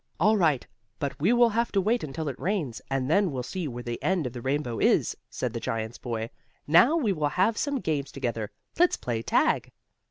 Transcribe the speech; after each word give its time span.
"All 0.19 0.35
right. 0.35 0.65
But 0.97 1.19
we 1.21 1.31
will 1.31 1.49
have 1.49 1.71
to 1.73 1.79
wait 1.79 2.03
until 2.03 2.27
it 2.27 2.39
rains, 2.39 2.81
and 2.89 3.07
then 3.07 3.31
we'll 3.31 3.43
see 3.43 3.67
where 3.67 3.83
the 3.83 4.01
end 4.01 4.25
of 4.25 4.33
the 4.33 4.41
rainbow 4.41 4.79
is," 4.79 5.15
said 5.29 5.53
the 5.53 5.59
giant's 5.59 5.99
boy. 5.99 6.31
"Now 6.65 6.95
we 6.97 7.13
will 7.13 7.29
have 7.29 7.55
some 7.55 7.79
games 7.79 8.11
together. 8.11 8.49
Let's 8.79 8.97
play 8.97 9.21
tag." 9.21 9.71